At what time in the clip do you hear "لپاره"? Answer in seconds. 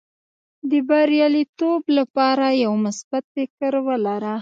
1.97-2.45